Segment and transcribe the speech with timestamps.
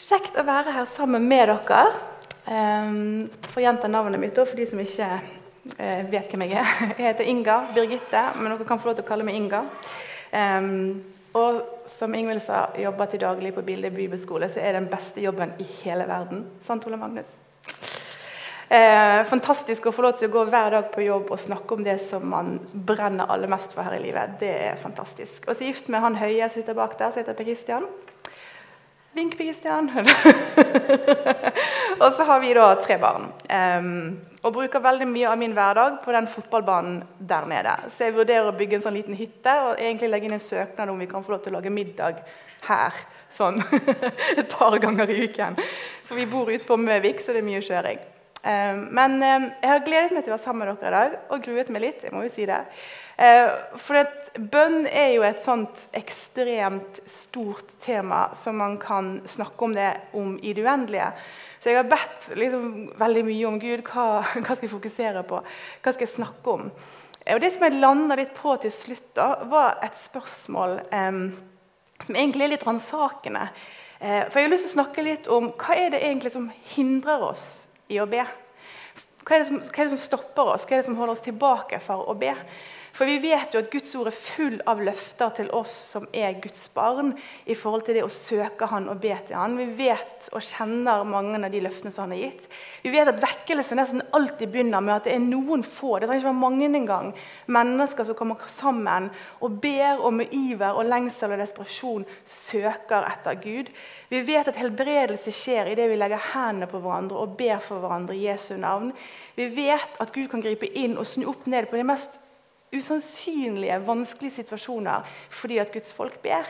[0.00, 1.80] Kjekt å være her sammen med dere.
[2.48, 6.70] Um, for å gjenta navnet mitt for de som ikke uh, vet hvem jeg er.
[6.96, 9.60] Jeg heter Inga Birgitte, men dere kan få lov til å kalle meg Inga.
[10.32, 10.70] Um,
[11.36, 15.20] og som Ingvild sa, jobber til daglig på Bilde bibelskole, så er det den beste
[15.22, 16.46] jobben i hele verden.
[16.64, 17.36] Sant, Ole Magnus?
[18.70, 21.84] Eh, fantastisk å få lov til å gå hver dag på jobb og snakke om
[21.86, 24.38] det som man brenner aller mest for her i livet.
[24.42, 25.44] Det er fantastisk.
[25.46, 27.86] Og så gift med han høye som sitter bak der, som heter Per Christian.
[29.12, 29.90] Vink, Christian.
[32.02, 33.24] og så har vi da tre barn.
[33.50, 37.74] Um, og bruker veldig mye av min hverdag på den fotballbanen der nede.
[37.90, 40.92] Så jeg vurderer å bygge en sånn liten hytte og egentlig legge inn en søknad
[40.92, 42.22] om vi kan få lov til å lage middag
[42.68, 43.02] her.
[43.34, 43.58] Sånn
[44.38, 45.58] et par ganger i uken.
[46.06, 47.98] For vi bor ute på Møvik, så det er mye kjøring.
[48.40, 51.18] Um, men um, jeg har gledet meg til å være sammen med dere i dag,
[51.34, 52.06] og gruet meg litt.
[52.06, 52.62] jeg må jo si det.
[53.20, 54.00] Uh, for
[54.52, 60.38] bønn er jo et sånt ekstremt stort tema som man kan snakke om det om
[60.40, 61.10] i det uendelige.
[61.60, 63.84] Så jeg har bedt liksom, veldig mye om Gud.
[63.84, 64.06] Hva,
[64.40, 65.42] hva, skal jeg fokusere på?
[65.84, 66.66] Hva skal jeg snakke om?
[66.70, 71.22] Uh, og Det som jeg landa litt på til slutt, da, var et spørsmål eh,
[72.00, 73.50] som egentlig er litt ransakende.
[74.00, 76.48] Eh, for jeg har lyst til å snakke litt om hva er det egentlig som
[76.72, 78.24] hindrer oss i å be?
[79.28, 80.64] Hva er, som, hva er, det som, stopper oss?
[80.64, 82.32] Hva er det som holder oss tilbake for å be?
[82.92, 86.38] For vi vet jo at Guds ord er full av løfter til oss som er
[86.42, 87.12] Guds barn,
[87.46, 89.56] i forhold til det å søke Han og be til Han.
[89.60, 92.48] Vi vet og kjenner mange av de løftene som Han har gitt.
[92.84, 96.24] Vi vet at vekkelse nesten alltid begynner med at det er noen få, det trenger
[96.24, 97.12] ikke være mange engang,
[97.50, 103.38] mennesker som kommer sammen og ber og med iver og lengsel og desperasjon søker etter
[103.42, 103.70] Gud.
[104.10, 108.16] Vi vet at helbredelse skjer idet vi legger hendene på hverandre og ber for hverandre
[108.16, 108.90] i Jesu navn.
[109.36, 112.18] Vi vet at Gud kan gripe inn og snu opp ned på de mest
[112.74, 116.46] usannsynlige, vanskelige situasjoner fordi at Guds folk ber.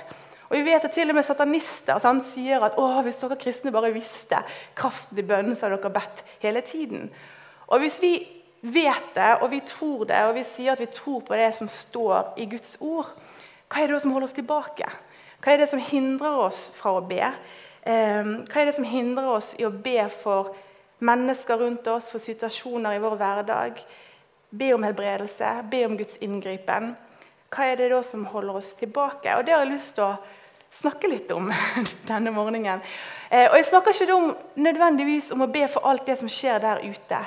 [0.51, 2.75] Og vi vet at til og med satanister sant, sier at
[3.07, 4.41] hvis dere kristne bare visste
[4.75, 7.11] kraften i bønnen, så hadde dere bedt hele tiden.
[7.71, 8.15] Og hvis vi
[8.61, 11.71] vet det, og vi tror det, og vi sier at vi tror på det som
[11.71, 13.15] står i Guds ord,
[13.71, 14.91] hva er det da som holder oss tilbake?
[15.41, 17.23] Hva er det som hindrer oss fra å be?
[17.87, 20.51] Ehm, hva er det som hindrer oss i å be for
[20.99, 23.79] mennesker rundt oss, for situasjoner i vår hverdag?
[24.51, 26.95] Be om helbredelse, be om Guds inngripen.
[27.51, 29.37] Hva er det da som holder oss tilbake?
[29.39, 30.17] Og Det har jeg lyst til å
[30.71, 31.53] snakke litt om
[32.11, 32.83] denne morgenen.
[33.31, 36.59] Eh, og Jeg snakker ikke om, nødvendigvis om å be for alt det som skjer
[36.63, 37.23] der ute.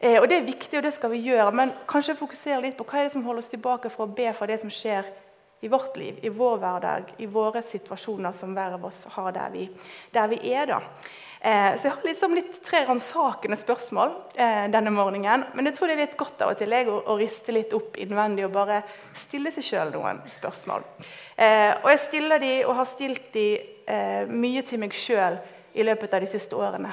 [0.00, 2.88] Eh, og Det er viktig, og det skal vi gjøre, men kanskje fokusere litt på
[2.88, 5.08] hva er det som holder oss tilbake for å be for det som skjer
[5.64, 9.52] i vårt liv, i vår hverdag, i våre situasjoner som hver av oss har der
[9.54, 9.68] vi,
[10.12, 10.66] der vi er.
[10.68, 10.80] da.
[11.40, 15.46] Eh, så jeg har liksom litt tre ransakende spørsmål eh, denne morgenen.
[15.56, 17.72] Men jeg tror det er litt godt av og til jeg, å, å riste litt
[17.76, 18.82] opp innvendig og bare
[19.16, 20.84] stille seg sjøl noen spørsmål.
[21.36, 25.40] Eh, og jeg stiller de, og har stilt de eh, mye til meg sjøl
[25.72, 26.92] i løpet av de siste årene.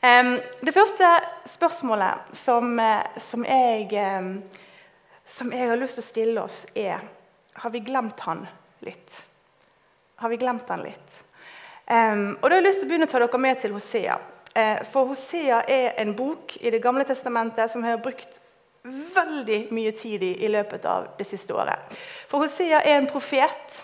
[0.00, 1.08] det første
[1.48, 3.92] spørsmålet som, eh, som, jeg,
[5.30, 7.00] som jeg har lyst til å stille oss, er
[7.60, 8.46] Har vi glemt han
[8.86, 9.22] litt?
[10.22, 11.24] Har vi glemt han litt?
[11.90, 14.18] Um, og da har jeg lyst til å begynne å ta dere med til Hosea.
[14.54, 18.40] Uh, for Hosea er en bok i Det gamle testamentet som jeg har brukt
[18.82, 21.98] veldig mye tid i i løpet av det siste året.
[22.30, 23.82] For Hosea er en profet.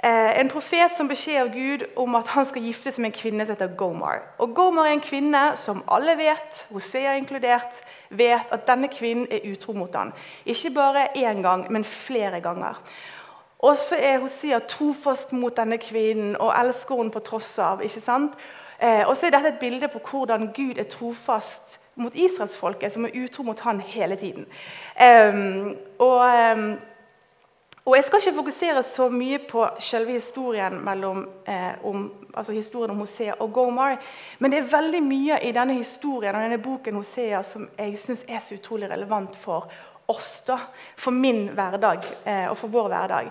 [0.00, 3.18] Uh, en profet som beskjed av Gud om at han skal gifte seg med en
[3.18, 4.22] kvinne som heter Gomar.
[4.40, 9.44] Og Gomar er en kvinne som alle vet, Hosea inkludert, vet at denne kvinnen er
[9.52, 10.14] utro mot ham.
[10.48, 12.80] Ikke bare én gang, men flere ganger.
[13.60, 17.84] Og så er Hosea trofast mot denne kvinnen og elsker henne på tross av.
[17.84, 18.40] ikke sant?
[18.80, 23.04] Eh, og så er dette et bilde på hvordan Gud er trofast mot israelsfolket, som
[23.04, 24.46] er utro mot han hele tiden.
[24.96, 26.20] Um, og,
[26.56, 26.78] um,
[27.84, 32.90] og, Jeg skal ikke fokusere så mye på selve historien mellom, eh, om, altså historien
[32.90, 33.96] om Hosea og Gomar,
[34.38, 38.24] men det er veldig mye i denne historien og denne boken Hosea som jeg syns
[38.28, 39.70] er så utrolig relevant for
[40.06, 40.58] oss, da,
[40.96, 43.30] for min hverdag eh, og for vår hverdag.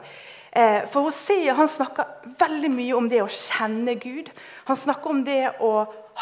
[0.52, 4.32] Eh, for Hosea han snakker veldig mye om det å kjenne Gud.
[4.66, 5.74] Han snakker om det å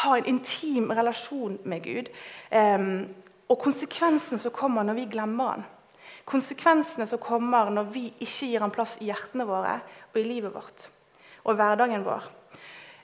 [0.02, 2.12] ha en intim relasjon med Gud.
[2.50, 2.86] Eh,
[3.48, 5.68] og konsekvensen som kommer når vi glemmer han.
[6.28, 9.78] Konsekvensene som kommer når vi ikke gir han plass i hjertene våre
[10.12, 10.90] og i livet vårt
[11.48, 12.26] og hverdagen vår.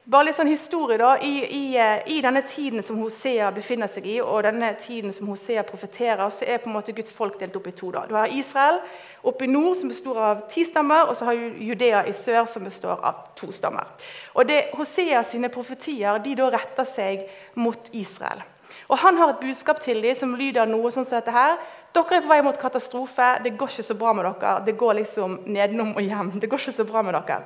[0.05, 4.05] Bare litt sånn historie da, i, i, eh, i, denne tiden som Hosea befinner seg
[4.05, 7.57] i, og denne tiden som Hosea profeterer, så er på en måte Guds folk delt
[7.57, 7.89] opp i to.
[7.95, 8.03] da.
[8.05, 8.83] Du har Israel
[9.25, 12.69] oppe i nord, som består av ti stammer, og så har Judea i sør, som
[12.69, 13.89] består av to stammer.
[14.35, 17.25] Og det, Hosea sine profetier de da retter seg
[17.57, 18.45] mot Israel.
[18.93, 21.57] Og Han har et budskap til dem som lyder noe sånn som dette her.
[21.95, 23.27] Dere er på vei mot katastrofe.
[23.45, 24.55] Det går ikke så bra med dere.
[24.67, 26.33] Det går liksom nedenom og hjem.
[26.43, 27.45] Det går ikke så bra med dere.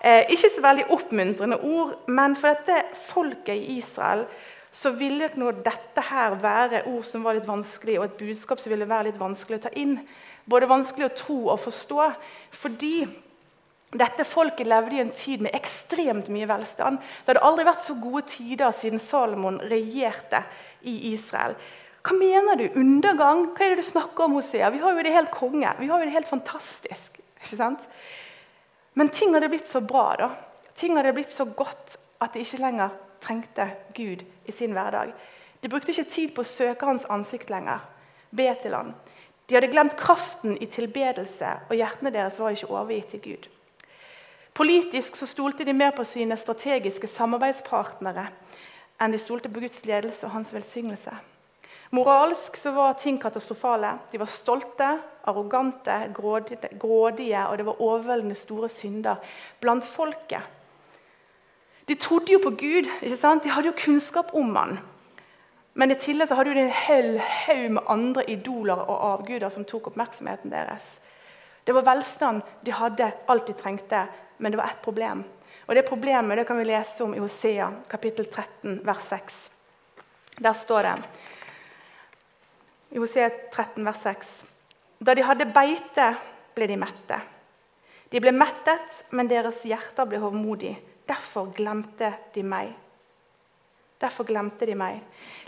[0.00, 4.24] Eh, ikke så veldig oppmuntrende ord, men for dette folket i Israel
[4.72, 8.72] så ville nå dette her være ord som var litt vanskelig, og et budskap som
[8.72, 9.98] ville være litt vanskelig å ta inn.
[10.48, 12.08] Både vanskelig å tro og forstå.
[12.62, 12.96] Fordi
[13.92, 16.96] dette folket levde i en tid med ekstremt mye velstand.
[16.96, 20.40] Det hadde aldri vært så gode tider siden Salomon regjerte
[20.88, 21.58] i Israel.
[22.02, 22.64] Hva mener du?
[22.80, 23.44] Undergang?
[23.54, 24.70] Hva er det du snakker om, Hosea?
[24.74, 25.70] Vi har jo det helt konge.
[25.78, 27.20] Vi har jo det helt fantastisk.
[27.38, 27.86] ikke sant?
[28.94, 30.16] Men ting hadde blitt så bra.
[30.18, 30.30] da.
[30.74, 32.90] Ting hadde blitt så godt at de ikke lenger
[33.22, 35.14] trengte Gud i sin hverdag.
[35.62, 37.84] De brukte ikke tid på å søke hans ansikt lenger.
[38.30, 38.94] Be til han.
[39.46, 43.48] De hadde glemt kraften i tilbedelse, og hjertene deres var ikke overgitt til Gud.
[44.54, 48.26] Politisk så stolte de mer på sine strategiske samarbeidspartnere
[49.02, 51.14] enn de stolte på Guds ledelse og hans velsignelse.
[51.92, 53.98] Moralsk så var ting katastrofale.
[54.10, 54.86] De var stolte,
[55.28, 59.20] arrogante, grådige, og det var overveldende store synder
[59.60, 60.40] blant folket.
[61.84, 62.88] De trodde jo på Gud.
[63.02, 63.44] ikke sant?
[63.44, 64.78] De hadde jo kunnskap om han.
[65.74, 69.68] Men i tillegg så hadde de en hel haug med andre idoler og avguder som
[69.68, 70.94] tok oppmerksomheten deres.
[71.66, 72.40] Det var velstand.
[72.64, 74.06] De hadde alt de trengte,
[74.38, 75.24] men det var ett problem.
[75.66, 79.50] Og Det problemet det kan vi lese om i Hosea kapittel 13, vers 6.
[80.40, 80.96] Der står det
[82.92, 84.32] i Hosea 13, vers 6.:
[85.00, 86.12] Da de hadde beite,
[86.54, 87.18] ble de mette.
[88.12, 90.76] De ble mettet, men deres hjerter ble hovmodige.
[91.08, 92.74] Derfor glemte de meg.
[94.02, 95.00] Derfor glemte de meg.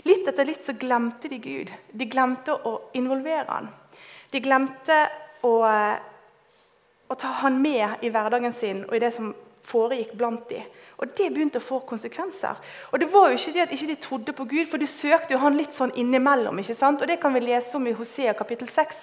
[0.07, 1.71] Litt etter litt så glemte de Gud.
[1.91, 3.69] De glemte å involvere han.
[4.31, 4.97] De glemte
[5.45, 9.33] å, å ta han med i hverdagen sin og i det som
[9.65, 10.65] foregikk blant dem.
[10.95, 12.55] Og det begynte å få konsekvenser.
[12.93, 15.35] Og det var jo ikke det at ikke de trodde på Gud, for de søkte
[15.35, 16.59] jo han litt sånn innimellom.
[16.61, 17.01] ikke sant?
[17.01, 19.01] Og det kan vi lese om i Hosea kapittel 6.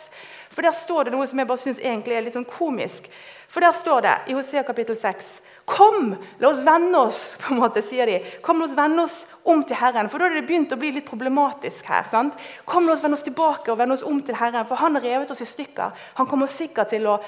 [0.53, 3.11] For der står det noe som jeg bare synes egentlig er litt sånn komisk.
[3.53, 5.33] For der står det i Hosea kapittel 6
[5.69, 8.17] Kom, la oss vende oss, på en måte, sier de.
[8.43, 10.09] Kom, la oss vende oss om til Herren.
[10.11, 12.09] For da hadde det begynt å bli litt problematisk her.
[12.11, 12.41] sant?
[12.65, 15.07] Kom, la oss vende oss tilbake og vende oss om til Herren, for han har
[15.07, 15.93] revet oss i stykker.
[16.19, 17.21] Han kommer sikkert til å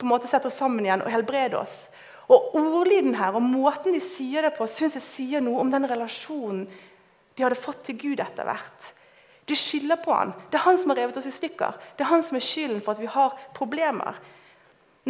[0.00, 1.90] på en måte sette oss sammen igjen og helbrede oss.
[2.30, 5.88] Og Ordlyden her og måten de sier det på, synes jeg sier noe om den
[5.90, 6.66] relasjonen
[7.34, 8.90] de hadde fått til Gud etter hvert.
[9.50, 10.34] De skylder på han.
[10.50, 11.78] Det er han som har revet oss i stykker.
[11.96, 14.18] Det er han som er skylden for at vi har problemer.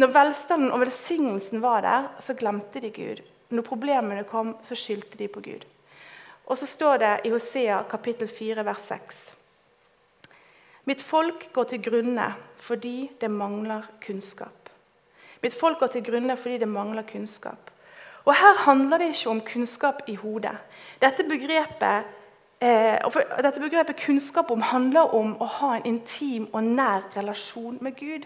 [0.01, 3.21] Når velstanden og velsignelsen var der, så glemte de Gud.
[3.51, 5.67] Når problemene kom, så skyldte de på Gud.
[6.47, 9.19] Og så står det i Hosea kapittel 4, vers 6.
[10.89, 12.31] Mitt folk går til grunne
[12.61, 14.60] fordi det mangler kunnskap.
[15.41, 17.71] Mitt folk går til grunne fordi det mangler kunnskap.
[18.25, 20.57] Og Her handler det ikke om kunnskap i hodet.
[21.01, 22.03] Dette begrepet,
[22.61, 22.97] eh,
[23.41, 28.25] dette begrepet kunnskap om handler om å ha en intim og nær relasjon med Gud.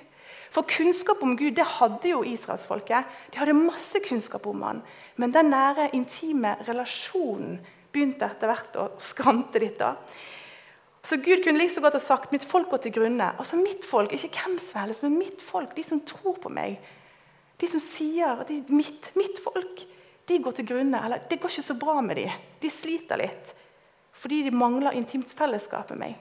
[0.52, 3.06] For kunnskap om Gud det hadde jo israelsfolket.
[3.32, 4.82] De hadde masse kunnskap om han.
[5.16, 7.60] Men den nære, intime relasjonen
[7.92, 9.80] begynte etter hvert å skrante litt.
[9.80, 9.96] da.
[11.06, 13.38] Så Gud kunne like godt ha sagt 'mitt folk går til grunne'.
[13.38, 16.80] Altså mitt folk, Ikke hvem som helst, men mitt folk, de som tror på meg.
[17.60, 19.86] De som sier at de, mitt, mitt folk
[20.28, 21.00] de går til grunne.
[21.06, 22.34] Eller det går ikke så bra med dem.
[22.62, 23.56] De sliter litt
[24.16, 26.14] fordi de mangler intimt fellesskap med meg.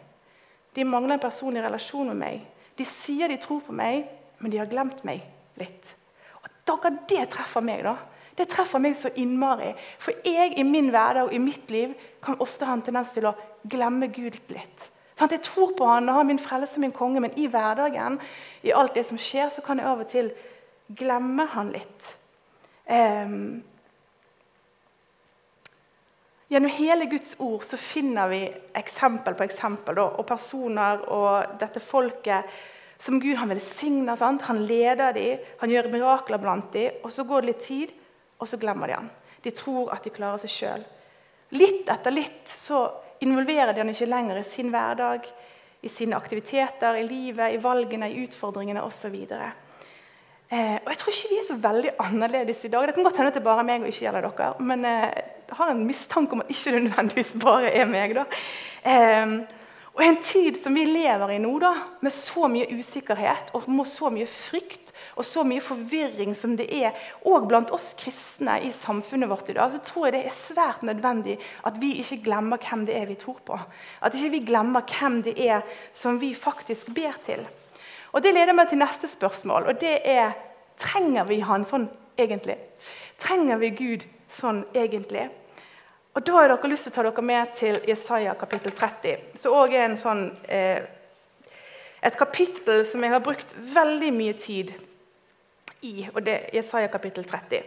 [0.75, 2.41] De mangler en personlig relasjon med meg.
[2.75, 4.09] De sier de tror på meg,
[4.43, 5.23] men de har glemt meg
[5.61, 5.93] litt.
[6.43, 7.85] Og dere, Det treffer meg.
[7.85, 7.97] da.
[8.35, 9.71] Det treffer meg så innmari.
[10.03, 13.27] For jeg i min hverdag og i mitt liv kan ofte ha en tendens til
[13.27, 14.91] å glemme Gud litt.
[15.15, 18.19] Sånn, jeg tror på han og har min frelse min konge, men i hverdagen
[18.67, 20.33] i alt det som skjer, så kan jeg av og til
[20.87, 22.11] glemmer han litt.
[22.85, 23.63] Um,
[26.49, 28.43] gjennom hele Guds ord så finner vi
[28.77, 32.53] eksempel på eksempel da, og personer og dette folket
[33.01, 34.17] som Gud han velsigner.
[34.17, 34.47] Sant?
[34.49, 37.01] Han leder dem, han gjør mirakler blant dem.
[37.03, 37.95] og Så går det litt tid,
[38.39, 39.11] og så glemmer de han.
[39.45, 40.85] De tror at de klarer seg sjøl.
[41.55, 42.87] Litt etter litt så
[43.25, 45.27] involverer de han ikke lenger i sin hverdag,
[45.85, 49.19] i sine aktiviteter, i livet, i valgene, i utfordringene osv.
[50.53, 52.87] Eh, og Jeg tror ikke vi er så veldig annerledes i dag.
[52.87, 54.53] Det kan godt hende at det bare er meg og ikke gjelder dere.
[54.61, 55.11] Men eh,
[55.49, 58.17] jeg har en mistanke om at ikke det nødvendigvis bare er meg.
[58.19, 58.27] da.
[58.85, 59.39] Eh,
[59.95, 61.71] og I en tid som vi lever i nå, da,
[62.03, 66.99] med så mye usikkerhet og så mye frykt og så mye forvirring som det er
[67.31, 70.83] òg blant oss kristne i samfunnet vårt i dag, så tror jeg det er svært
[70.83, 73.59] nødvendig at vi ikke glemmer hvem det er vi tror på.
[74.03, 75.63] At ikke vi glemmer hvem det er
[75.95, 77.47] som vi faktisk ber til.
[78.15, 80.37] Og Det leder meg til neste spørsmål, og det er
[80.79, 82.55] trenger vi han sånn egentlig?
[83.19, 85.29] Trenger vi Gud sånn egentlig?
[86.15, 89.53] Og Da har dere lyst til å ta dere med til Jesaja kapittel 30, som
[89.59, 90.83] òg er sånn, eh,
[92.03, 94.73] et kapittel som jeg har brukt veldig mye tid
[95.83, 96.09] i.
[96.15, 97.63] og det er Jesaja kapittel 30.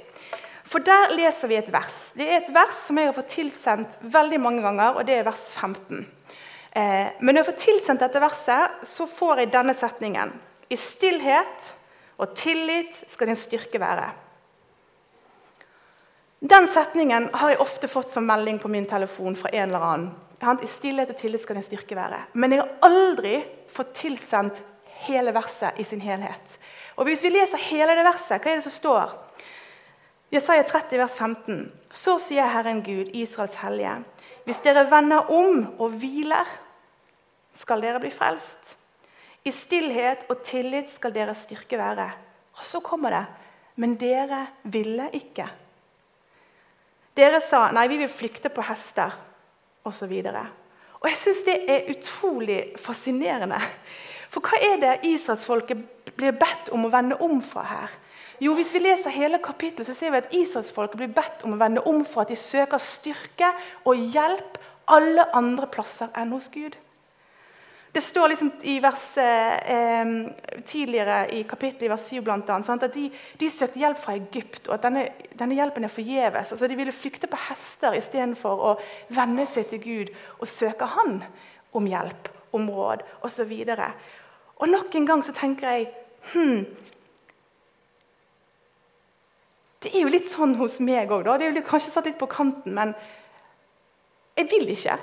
[0.64, 2.12] For der leser vi et vers.
[2.16, 5.24] Det er et vers som jeg har fått tilsendt veldig mange ganger, og det er
[5.24, 6.08] vers 15.
[6.78, 10.34] Eh, men når jeg får tilsendt dette verset, så får jeg denne setningen.
[10.70, 11.72] I stillhet
[12.22, 14.12] og tillit skal din styrke være.
[16.38, 20.60] Den setningen har jeg ofte fått som melding på min telefon fra en eller annen.
[20.62, 22.20] I stillhet og tillit skal din styrke være.
[22.38, 23.40] Men jeg har aldri
[23.74, 24.62] fått tilsendt
[25.08, 26.60] hele verset i sin helhet.
[26.98, 29.18] Og Hvis vi leser hele det verset, hva er det som står?
[30.30, 31.60] Jesaja 30, vers 15.
[31.90, 33.98] Så sier Herren Gud, Israels hellige,
[34.46, 36.46] hvis dere vender om og hviler,
[37.58, 38.76] skal dere bli frelst.
[39.48, 42.08] I stillhet og tillit skal deres styrke være.
[42.58, 43.26] Og så kommer det.
[43.78, 45.46] Men dere ville ikke.
[47.18, 49.14] Dere sa nei, vi vil flykte på hester,
[49.88, 50.12] osv.
[50.30, 50.42] Og,
[51.00, 53.62] og jeg syns det er utrolig fascinerende.
[54.34, 57.94] For hva er det israelsfolket blir bedt om å vende om fra her?
[58.42, 61.62] Jo, Hvis vi leser hele kapittelet, så ser vi at israelsfolket blir bedt om å
[61.62, 63.50] vende om for at de søker styrke
[63.86, 64.60] og hjelp
[64.94, 66.78] alle andre plasser enn hos Gud.
[67.92, 70.06] Det står liksom i vers, eh,
[70.66, 73.08] tidligere i kapittelet i vers 7 blant annet, sant, at de,
[73.40, 75.06] de, søkte hjelp fra Egypt, og at denne,
[75.40, 76.52] denne hjelpen er forgjeves.
[76.52, 78.74] Altså, de ville flykte på hester istedenfor å
[79.16, 81.22] venne seg til Gud og søke Han
[81.78, 83.56] om hjelp, om råd osv.
[83.56, 83.88] Og,
[84.58, 85.90] og nok en gang så tenker jeg
[86.34, 86.68] hm,
[89.78, 91.28] Det er jo litt sånn hos meg òg.
[91.38, 92.96] Det er jo kanskje satt litt på kanten, men
[94.38, 94.96] jeg vil ikke.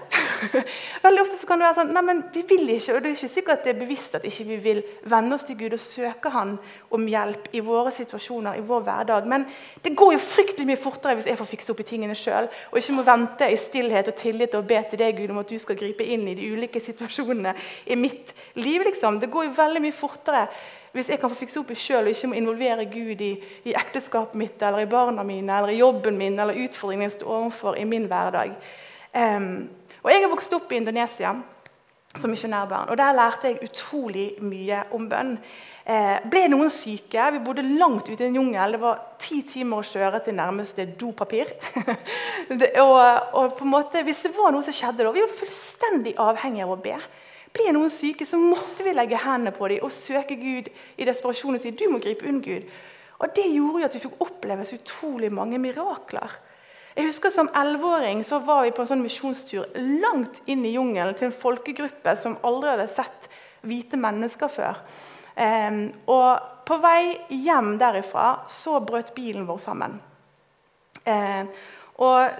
[1.05, 2.95] Veldig ofte så kan det være sånn Nei, men vi vil ikke.
[2.95, 5.59] Og det er ikke sikkert det er bevisst at ikke vi vil vende oss til
[5.59, 6.55] Gud og søke Han
[6.95, 9.27] om hjelp i våre situasjoner, i vår hverdag.
[9.31, 9.47] Men
[9.83, 12.79] det går jo fryktelig mye fortere hvis jeg får fikse opp i tingene sjøl, og
[12.79, 15.59] ikke må vente i stillhet og tillit og be til deg, Gud, om at du
[15.59, 17.57] skal gripe inn i de ulike situasjonene
[17.91, 18.87] i mitt liv.
[18.87, 19.19] liksom.
[19.21, 20.47] Det går jo veldig mye fortere
[20.95, 23.33] hvis jeg kan få fikse opp i sjøl og ikke må involvere Gud i,
[23.67, 27.33] i, ekteskapet mitt eller i barna mine eller i jobben min eller utfordringene jeg står
[27.35, 28.55] overfor i min hverdag.
[29.15, 29.69] Um,
[30.03, 31.35] og Jeg har vokst opp i Indonesia
[32.15, 35.33] som misjonærbarn, og der lærte jeg utrolig mye om bønn.
[35.85, 37.25] Eh, ble noen syke?
[37.35, 38.77] Vi bodde langt ute i en jungel.
[38.77, 41.51] Det var ti timer å kjøre til nærmeste dopapir.
[42.61, 43.01] det, og,
[43.35, 46.69] og, på en måte, Hvis det var noe som skjedde da, Vi var fullstendig avhengige
[46.69, 46.95] av å be.
[47.55, 51.59] Ble noen syke, så måtte vi legge hendene på dem og søke Gud i desperasjon
[51.59, 52.71] og si du må gripe unn Gud.
[53.19, 56.39] Og Det gjorde jo at vi fikk oppleve så utrolig mange mirakler.
[56.95, 59.67] Jeg husker Som elleveåring var vi på en sånn misjonstur
[60.03, 63.29] langt inn i jungelen til en folkegruppe som aldri hadde sett
[63.65, 64.79] hvite mennesker før.
[65.35, 69.99] Um, og På vei hjem derifra så brøt bilen vår sammen.
[71.05, 71.51] Um,
[72.01, 72.31] og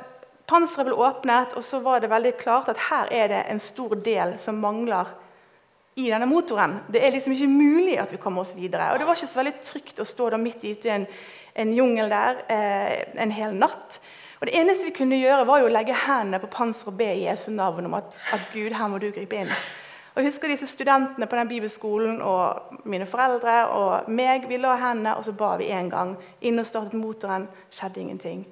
[0.49, 3.95] Panseret ble åpnet, og så var det veldig klart at her er det en stor
[4.05, 5.09] del som mangler
[5.97, 6.79] i denne motoren.
[6.93, 8.91] Det er liksom ikke mulig at vi kommer oss videre.
[8.93, 11.07] Og Det var ikke så veldig trygt å stå midt ute i en,
[11.55, 12.93] en jungel der eh,
[13.25, 14.01] en hel natt.
[14.45, 17.07] Og Det eneste vi kunne gjøre, var jo å legge hendene på panser og be
[17.15, 19.49] i Jesu navn om at, at Gud, her må du gripe inn.
[19.49, 24.45] Og Jeg husker disse studentene på den bibelskolen og mine foreldre og meg.
[24.45, 26.13] Vi la hendene, og så ba vi én gang.
[26.45, 28.43] Inn og startet motoren, skjedde ingenting.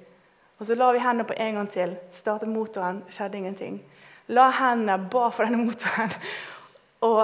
[0.57, 1.93] Og så la vi hendene på en gang til.
[2.11, 3.75] Startet motoren, skjedde ingenting.
[4.33, 6.15] La hendene, ba for denne motoren.
[7.05, 7.21] Og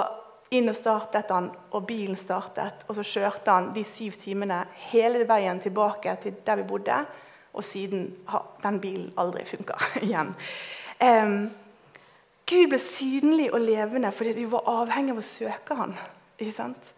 [0.54, 2.86] inn og startet han, og bilen startet.
[2.86, 4.60] Og så kjørte han de syv timene
[4.92, 7.00] hele veien tilbake til der vi bodde.
[7.52, 10.34] Og siden har den bilen aldri funka igjen.
[11.00, 11.50] Um,
[12.50, 15.94] Gud ble synlig og levende fordi vi var avhengig av å søke han.
[16.40, 16.94] Ikke sant?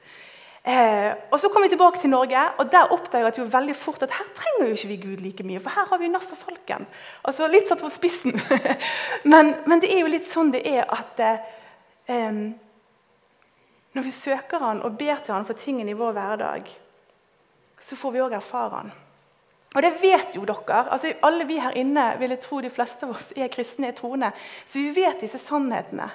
[0.64, 4.14] Eh, og Så kom vi tilbake til Norge, og der oppdaget jeg veldig fort at
[4.14, 6.87] her trenger jo ikke vi Gud like mye, for her har vi NAF og Falken.
[7.25, 8.38] Altså Litt satt på spissen.
[9.32, 12.38] men, men, det er jo litt sånn det er at eh,
[13.92, 16.71] når vi søker Han og ber til Han for tingene i vår hverdag,
[17.82, 18.94] så får vi òg erfare Han.
[19.72, 20.84] Og det vet jo dere.
[20.92, 23.96] altså Alle vi her inne vil jeg tro de fleste av oss er kristne, er
[23.96, 24.32] troende.
[24.64, 26.10] Så vi vet disse sannhetene.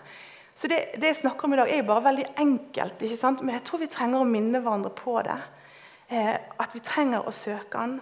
[0.57, 3.01] Så det, det, jeg snakker om i dag, er jo bare veldig enkelt.
[3.01, 3.41] ikke sant?
[3.45, 5.37] Men jeg tror vi trenger å minne hverandre på det.
[6.07, 7.97] Eh, at vi trenger å søke Han.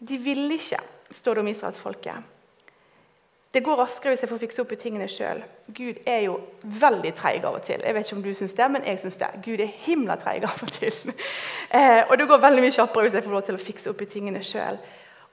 [0.00, 0.80] De ville ikke,
[1.12, 2.39] står det om israelsfolket.
[3.50, 5.40] Det går raskere hvis jeg får fikse opp i tingene sjøl.
[5.74, 7.82] Gud er jo veldig treig av og til.
[7.82, 9.30] Jeg vet ikke om du synes det, men jeg synes det.
[9.42, 10.94] Gud er himla treig av og til.
[11.70, 14.00] Eh, og det går veldig mye kjappere hvis jeg får lov til å fikse opp
[14.02, 14.80] i tingene sjøl.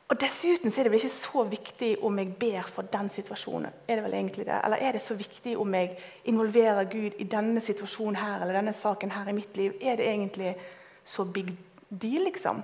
[0.08, 3.74] Og dessuten er det vel ikke så viktig om jeg ber for den situasjonen.
[3.90, 4.60] Er det vel egentlig det?
[4.64, 5.96] Eller er det så viktig om jeg
[6.30, 9.74] involverer Gud i denne situasjonen her eller denne saken her i mitt liv?
[9.82, 10.54] Er det egentlig
[11.04, 11.50] så big
[11.90, 12.62] deal, liksom?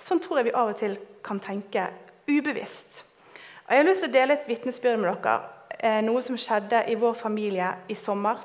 [0.00, 1.90] Sånn tror jeg vi av og til kan tenke
[2.26, 3.04] ubevisst.
[3.66, 5.38] Og Jeg har lyst til å dele et vitnesbyrd med dere.
[5.80, 8.36] Eh, noe som skjedde i vår familie i sommer.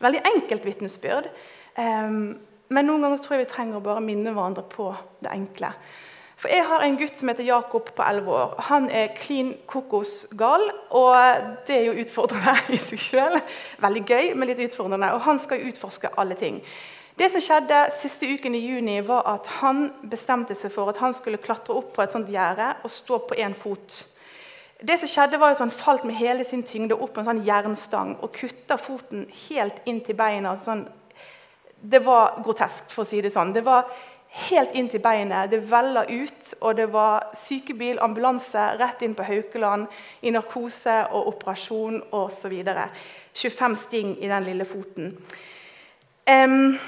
[0.00, 1.26] veldig enkelt vitnesbyrd.
[1.76, 4.86] Men noen ganger tror jeg vi trenger å bare minne hverandre på
[5.20, 5.72] det enkle.
[6.40, 8.54] For Jeg har en gutt som heter Jakob på 11 år.
[8.70, 10.70] Han er klin kokosgal.
[10.90, 11.16] Og
[11.68, 13.36] det er jo utfordrende i seg sjøl.
[13.82, 15.12] Veldig gøy, men litt utfordrende.
[15.12, 16.62] Og han skal utforske alle ting.
[17.20, 21.12] Det som skjedde siste uken i juni, var at han bestemte seg for at han
[21.12, 23.96] skulle klatre opp på et sånt gjerde og stå på én fot.
[24.80, 27.42] Det som skjedde var at Han falt med hele sin tyngde opp på en sånn
[27.44, 30.54] jernstang og kutta foten helt inn til beina.
[30.56, 30.86] Sånn,
[31.76, 33.52] det var grotesk, for å si det sånn.
[33.52, 33.90] Det var
[34.48, 35.50] helt inn til beinet.
[35.52, 39.92] Det vella ut, og det var sykebil, ambulanse rett inn på Haukeland
[40.24, 42.56] i narkose og operasjon osv.
[43.34, 45.12] 25 sting i den lille foten.
[46.24, 46.78] Um,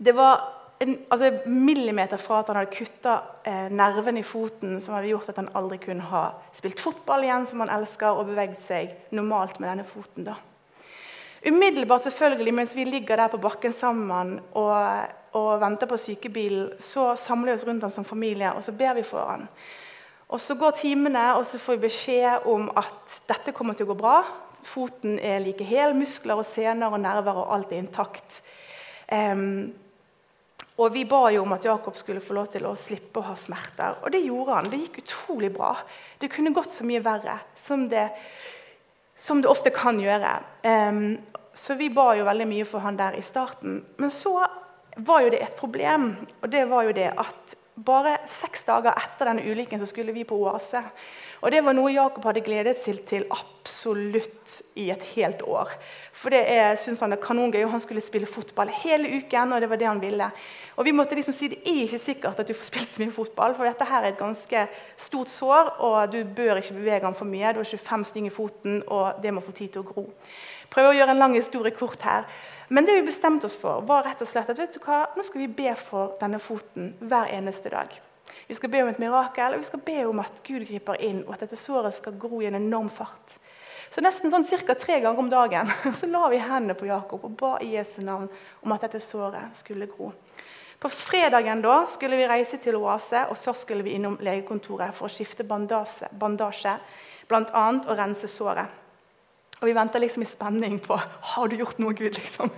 [0.00, 0.40] det var
[0.80, 5.28] en altså, millimeter fra at han hadde kutta eh, nerven i foten som hadde gjort
[5.28, 6.22] at han aldri kunne ha
[6.56, 10.24] spilt fotball igjen, som han elsker, og beveget seg normalt med denne foten.
[10.30, 10.38] da.
[11.44, 14.72] Umiddelbart selvfølgelig, mens vi ligger der på bakken sammen og,
[15.36, 18.96] og venter på sykebilen, så samler vi oss rundt han som familie og så ber
[18.96, 19.46] vi for han.
[20.30, 23.92] Og Så går timene, og så får vi beskjed om at dette kommer til å
[23.92, 24.20] gå bra.
[24.62, 28.42] Foten er like hel, muskler og sener og nerver og alt er intakt.
[29.10, 29.72] Um,
[30.80, 33.34] og Vi ba jo om at Jakob skulle få lov til å slippe å ha
[33.36, 33.98] smerter.
[34.00, 34.70] Og det gjorde han.
[34.72, 35.74] Det gikk utrolig bra.
[36.18, 37.36] Det kunne gått så mye verre.
[37.54, 38.08] som det
[39.20, 40.30] som det ofte kan gjøre.
[40.64, 41.18] Um,
[41.52, 43.82] så vi ba jo veldig mye for han der i starten.
[44.00, 44.38] Men så
[44.96, 47.56] var jo det et problem, og det var jo det at
[47.86, 50.82] bare seks dager etter denne ulykken så skulle vi på Oase.
[51.40, 55.72] Og det var noe Jakob hadde gledet seg til absolutt i et helt år.
[56.12, 56.42] For det
[56.82, 59.52] synes han er kanongøy, og han skulle spille fotball hele uken.
[59.52, 60.28] og det var det han ville.
[60.76, 63.14] Og vi måtte liksom si det er ikke sikkert at du får spilt så mye
[63.14, 67.16] fotball, for dette her er et ganske stort sår, og du bør ikke bevege ham
[67.16, 67.54] for mye.
[67.54, 70.10] Du har 25 sting i foten, og det må få tid til å gro.
[70.70, 72.28] Prøve å gjøre en lang historie kort her.
[72.70, 75.24] Men det vi bestemte oss for, var rett og slett at vet du hva, nå
[75.26, 77.96] skal vi be for denne foten hver eneste dag.
[78.46, 81.24] Vi skal be om et mirakel, og vi skal be om at Gud griper inn,
[81.26, 83.36] og at dette såret skal gro i en enorm fart.
[83.90, 84.76] Så nesten sånn ca.
[84.78, 88.28] tre ganger om dagen så la vi hendene på Jakob og ba i Jesu navn
[88.62, 90.12] om at dette såret skulle gro.
[90.80, 95.10] På fredagen da skulle vi reise til Oase, og først skulle vi innom legekontoret for
[95.10, 96.78] å skifte bandasje, bandasje
[97.28, 97.66] bl.a.
[97.82, 98.79] og rense såret.
[99.60, 102.16] Og vi venter liksom i spenning på har du gjort noe, Gud.
[102.16, 102.48] liksom.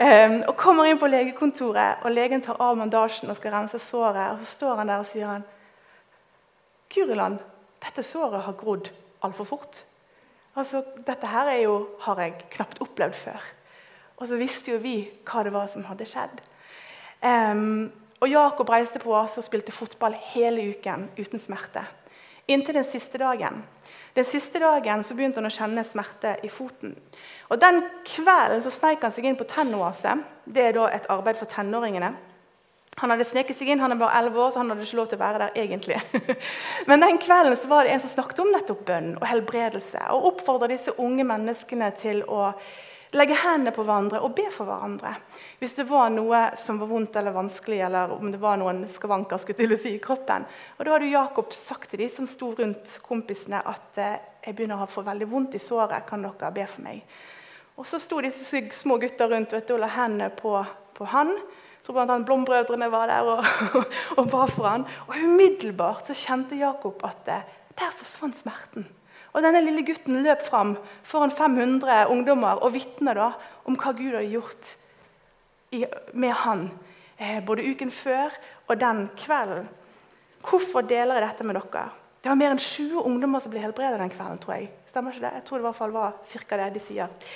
[0.00, 4.32] Um, og kommer inn på legekontoret, og legen tar av mandasjen og skal rense såret.
[4.32, 5.44] Og så står han der og sier han,
[6.88, 7.42] Guriland,
[7.84, 8.88] dette såret har grodd
[9.20, 9.82] altfor fort.
[10.56, 13.44] Altså, Dette her er jo, har jeg knapt opplevd før.
[14.18, 16.40] Og så visste jo vi hva det var som hadde skjedd.
[17.22, 21.84] Um, og Jakob reiste på oss og spilte fotball hele uken uten smerte.
[22.50, 23.60] Inntil den siste dagen.
[24.18, 26.96] Den siste dagen så begynte han å kjenne smerte i foten.
[27.54, 30.16] Og Den kvelden så sneik han seg inn på Tennoase.
[30.42, 32.10] Det er da et arbeid for tenåringene.
[32.98, 35.06] Han hadde sneket seg inn, han er bare 11 år, så han hadde ikke lov
[35.12, 36.00] til å være der egentlig.
[36.90, 40.02] Men den kvelden så var det en som snakket om nettopp bønn og helbredelse.
[40.16, 42.48] Og oppfordra disse unge menneskene til å
[43.16, 45.14] legge hendene på hverandre og be for hverandre.
[45.60, 49.40] Hvis det var noe som var vondt eller vanskelig, eller om det var noen skavanker
[49.40, 50.44] skulle til å si, i kroppen.
[50.76, 54.84] Og Da hadde Jakob sagt til de som sto rundt kompisene, at eh, jeg begynner
[54.84, 56.06] å få veldig vondt i såret.
[56.08, 57.00] Kan dere be for meg?
[57.78, 60.52] Og Så sto disse små gutta rundt vet du, og la hendene på,
[60.98, 61.32] på han.
[61.82, 63.44] Så blant annet Blombrødrene var der og,
[64.18, 64.86] og ba for han.
[65.08, 68.88] Og umiddelbart så kjente Jakob at eh, der forsvant smerten.
[69.34, 70.74] Og denne lille gutten løp fram
[71.06, 73.32] foran 500 ungdommer og vitna
[73.68, 74.74] om hva Gud hadde gjort
[76.16, 76.68] med han
[77.16, 78.32] eh, både uken før
[78.68, 79.68] og den kvelden.
[80.48, 81.88] Hvorfor deler jeg dette med dere?
[82.18, 84.40] Det var mer enn 20 ungdommer som ble helbredet den kvelden.
[84.42, 84.70] tror jeg.
[84.88, 85.34] Stemmer ikke det?
[85.36, 87.28] Jeg tror det i hvert fall var cirka det de sier.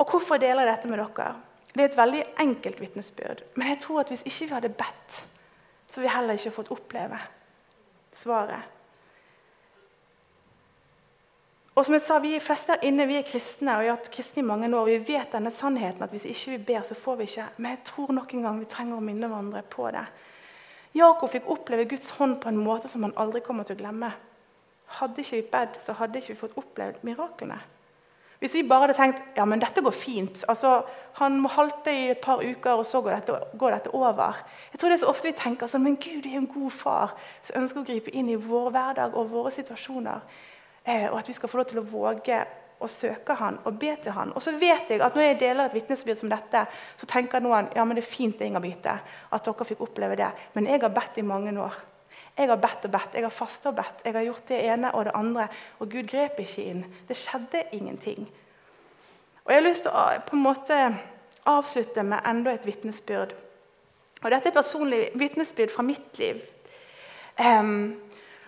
[0.00, 1.28] Og hvorfor deler jeg dette med dere?
[1.72, 3.42] Det er et veldig enkelt vitnesbyrd.
[3.54, 5.18] Men jeg tror at hvis ikke vi hadde bedt,
[5.90, 7.18] så ville vi heller ikke fått oppleve
[8.16, 8.75] svaret.
[11.76, 14.12] Og som jeg sa, Vi fleste her inne vi er kristne og vi har vært
[14.14, 14.86] kristne i mange år.
[14.88, 17.48] Vi vet denne sannheten at hvis ikke vi ber, så får vi ikke.
[17.58, 20.06] Men jeg tror nok en gang vi trenger å minne hverandre på det.
[20.96, 24.08] Jakob fikk oppleve Guds hånd på en måte som han aldri kommer til å glemme.
[24.96, 27.60] Hadde ikke vi bedt, så hadde ikke vi fått opplevd miraklene.
[28.40, 30.82] Hvis vi bare hadde tenkt ja, men dette går fint altså,
[31.16, 34.42] Han må halte i et par uker, og så går dette, går dette over.
[34.72, 37.16] Jeg tror det er så ofte vi tenker sånn, men Gud er en god far
[37.44, 40.20] som ønsker å gripe inn i vår hverdag og våre situasjoner.
[40.86, 42.38] Eh, og at vi skal få lov til å våge
[42.78, 44.32] å søke han og be til han.
[44.36, 47.70] Og så vet jeg at Når jeg deler et vitnesbyrd som dette, så tenker noen
[47.74, 48.98] ja, men det er fint Inga Bite,
[49.32, 50.30] at dere fikk oppleve det.
[50.54, 51.78] Men jeg har bedt i mange år.
[52.36, 54.04] Jeg har bedt og bedt, jeg har fasta og bedt.
[54.04, 55.48] Jeg har gjort det ene og det andre,
[55.80, 56.82] og Gud grep ikke inn.
[57.08, 58.28] Det skjedde ingenting.
[59.44, 60.80] Og Jeg har lyst til å på en måte
[61.46, 63.32] avslutte med enda et vitnesbyrd.
[64.22, 66.42] Og dette er personlig vitnesbyrd fra mitt liv.
[67.38, 67.96] Um,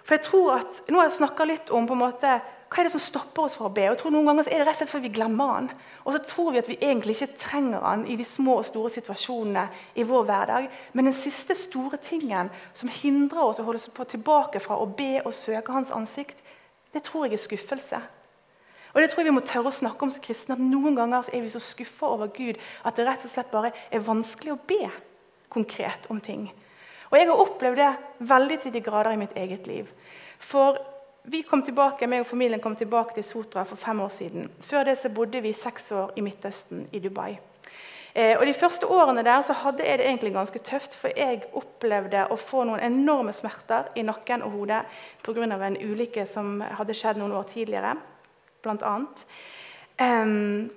[0.08, 2.88] for jeg tror at, Nå har jeg snakka litt om på en måte, hva er
[2.88, 3.84] det som stopper oss fra å be.
[3.88, 5.68] Og jeg tror Noen ganger er det rett og slett fordi vi glemmer han.
[6.04, 8.92] Og så tror vi at vi egentlig ikke trenger han i de små og store
[8.92, 9.66] situasjonene
[10.00, 10.68] i vår hverdag.
[10.96, 15.18] Men den siste store tingen som hindrer oss å holde oss tilbake fra å be
[15.24, 16.40] og søke hans ansikt,
[16.96, 18.00] det tror jeg er skuffelse.
[18.94, 20.56] Og det tror jeg vi må tørre å snakke om som kristne.
[20.56, 23.74] at Noen ganger er vi så skuffa over Gud at det rett og slett bare
[23.92, 24.88] er vanskelig å be
[25.52, 26.48] konkret om ting.
[27.10, 27.90] Og Jeg har opplevd det
[28.28, 29.90] veldig til de grader i mitt eget liv.
[30.38, 30.76] For
[31.28, 34.48] vi kom tilbake, meg og familien kom tilbake til Sotra for fem år siden.
[34.60, 37.38] Før det så bodde vi seks år i Midtøsten, i Dubai.
[38.14, 41.44] Eh, og De første årene der så hadde jeg det egentlig ganske tøft, for jeg
[41.52, 44.82] opplevde å få noen enorme smerter i nakken og hodet
[45.22, 45.44] pga.
[45.44, 47.96] en ulykke som hadde skjedd noen år tidligere,
[48.64, 49.26] annet.
[50.00, 50.70] Um,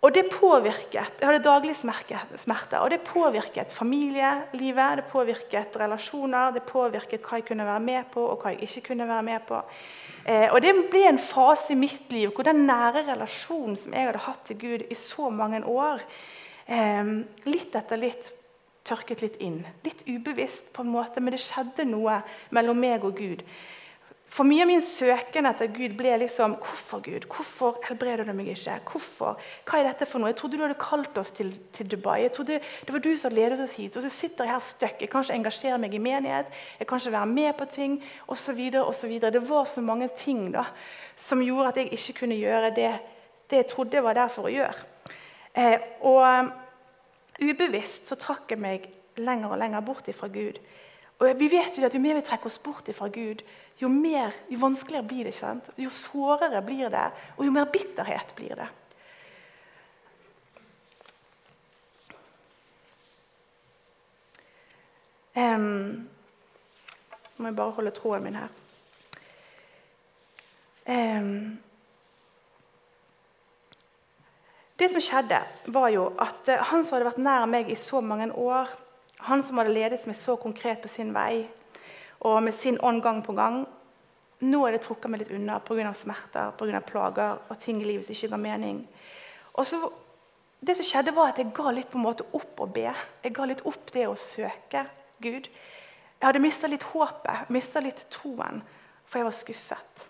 [0.00, 2.80] og det påvirket Jeg hadde daglig smerte.
[2.80, 8.24] Og det påvirket familielivet, det påvirket relasjoner, det påvirket hva jeg kunne være med på,
[8.32, 9.60] og hva jeg ikke kunne være med på.
[10.24, 14.08] Eh, og det ble en fase i mitt liv hvor den nære relasjonen som jeg
[14.08, 16.00] hadde hatt til Gud i så mange år,
[16.66, 17.12] eh,
[17.44, 18.32] litt etter litt
[18.88, 19.60] tørket litt inn.
[19.84, 22.22] Litt ubevisst, på en måte, men det skjedde noe
[22.56, 23.44] mellom meg og Gud.
[24.30, 27.24] For mye av min søken etter Gud ble liksom Hvorfor, Gud?
[27.26, 28.76] Hvorfor helbreder du meg ikke?
[28.92, 29.40] Hvorfor?
[29.66, 30.30] Hva er dette for noe?
[30.30, 32.20] Jeg trodde du hadde kalt oss til, til Dubai.
[32.22, 33.98] Jeg trodde Det var du som ledet oss hit.
[33.98, 35.02] Og så sitter jeg her støkk.
[35.02, 36.52] Jeg kan ikke engasjere meg i menighet.
[36.78, 37.98] Jeg kan ikke være med på ting.
[38.30, 39.32] Så videre.
[39.34, 40.64] Det var så mange ting da,
[41.16, 42.92] som gjorde at jeg ikke kunne gjøre det,
[43.50, 44.86] det jeg trodde jeg var der for å gjøre.
[45.58, 46.52] Eh, og um,
[47.42, 48.86] ubevisst så trakk jeg meg
[49.18, 50.60] lenger og lenger bort ifra Gud.
[51.20, 53.42] Og vi vet jo at Jo mer vi trekker oss bort fra Gud,
[53.80, 55.34] jo, mer, jo vanskeligere blir det.
[55.34, 55.70] ikke sant?
[55.76, 58.68] Jo sårere blir det, og jo mer bitterhet blir det.
[65.36, 66.08] Um,
[67.36, 68.48] må jeg bare holde tråden min her.
[70.90, 71.60] Um,
[74.80, 78.00] det som skjedde, var jo at eh, han som hadde vært nær meg i så
[78.00, 78.68] mange år
[79.26, 81.44] han som hadde ledet meg så konkret på sin vei
[82.26, 83.62] og med sin ånd gang på gang.
[84.40, 85.92] Nå er det trukket meg litt unna pga.
[85.94, 88.86] smerter på grunn av plager og ting i livet som ikke ga mening.
[89.54, 89.80] Og så,
[90.60, 92.92] det som skjedde var at Jeg ga litt på en måte opp å be.
[93.22, 94.86] Jeg ga litt opp det å søke
[95.20, 95.48] Gud.
[96.20, 98.62] Jeg hadde mista litt håpet, mista litt troen,
[99.06, 100.09] for jeg var skuffet.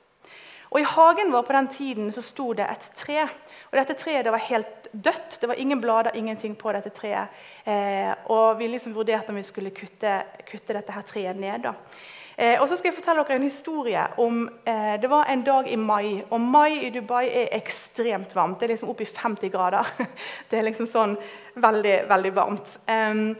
[0.70, 3.24] Og I hagen vår på den tiden så sto det et tre.
[3.70, 5.40] Og Dette treet det var helt dødt.
[5.40, 7.34] Det var ingen blader, ingenting på dette treet.
[7.64, 11.62] Eh, og Vi liksom vurderte om vi skulle kutte, kutte dette her treet ned.
[11.66, 11.74] da.
[12.40, 15.66] Eh, og så skal jeg fortelle dere en historie om eh, Det var en dag
[15.68, 16.22] i mai.
[16.30, 18.60] Og mai i Dubai er ekstremt varmt.
[18.60, 19.90] Det er liksom opp i 50 grader.
[20.50, 21.16] Det er liksom sånn
[21.60, 22.78] veldig, veldig varmt.
[22.86, 23.34] Um,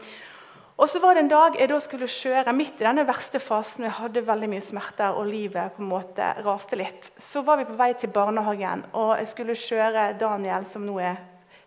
[0.81, 3.83] og så var det en dag jeg da skulle kjøre midt i denne verste fasen.
[3.85, 7.11] Jeg hadde veldig mye smerter, og livet på en måte raste litt.
[7.21, 11.19] Så var vi på vei til barnehagen, og jeg skulle kjøre Daniel, som nå er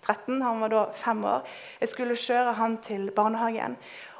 [0.02, 0.40] 13.
[0.42, 1.44] Han var da fem år.
[1.80, 3.76] Jeg skulle kjøre han til barnehagen.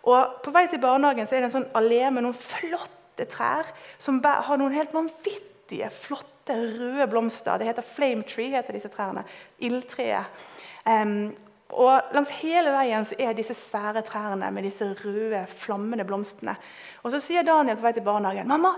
[0.07, 3.71] Og På vei til barnehagen så er det en sånn allé med noen flotte trær
[3.99, 7.59] som har noen helt vanvittige, flotte røde blomster.
[7.59, 9.25] Det heter flame tree, heter disse trærne.
[9.59, 10.47] Ildtreet.
[10.87, 11.33] Um,
[11.73, 16.57] og Langs hele veien så er disse svære trærne med disse røde, flammende blomstene.
[17.03, 18.75] Og Så sier Daniel på vei til barnehagen mamma,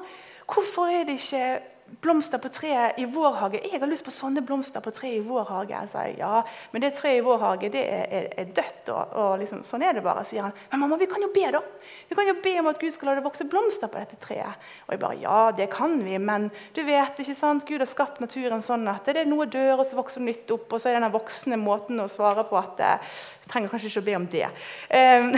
[0.46, 3.60] hvorfor er det ikke blomster på treet i vår hage.
[3.64, 5.74] Jeg har lyst på sånne blomster på treet i vår hage.
[5.74, 8.90] Jeg sier, ja, men det treet i vår hage det er, er, er dødt.
[8.94, 10.54] Og, og liksom, sånn er det bare, sier han.
[10.72, 11.62] Men mamma, vi kan jo be, da.
[12.10, 14.66] Vi kan jo be om at Gud skal la det vokse blomster på dette treet.
[14.86, 18.22] Og jeg bare, ja, det kan vi, men du vet, ikke sant, Gud har skapt
[18.24, 20.68] naturen sånn at det er noe dør, og så vokser det nytt opp.
[20.70, 23.16] Og så er det den voksne måten å svare på at jeg eh,
[23.50, 24.46] trenger kanskje ikke å be om det.
[24.90, 25.32] Um,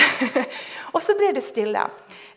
[0.95, 1.85] og så ble det stille.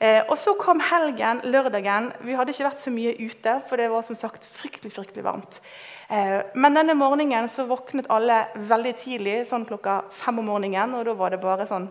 [0.01, 2.09] Eh, og Så kom helgen, lørdagen.
[2.25, 5.61] Vi hadde ikke vært så mye ute, for det var som sagt fryktelig fryktelig varmt.
[6.09, 10.95] Eh, men denne morgenen så våknet alle veldig tidlig, sånn klokka fem om morgenen.
[10.97, 11.89] Og da var det bare sånn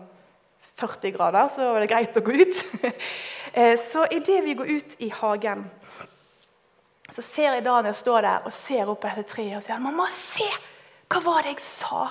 [0.79, 2.63] 40 grader, så var det greit å gå ut.
[3.53, 5.65] eh, så idet vi går ut i hagen,
[7.11, 10.47] så ser jeg Daniel stå der og ser opp etter treet og sier 'Mamma, se!
[11.11, 12.07] Hva var det jeg sa?'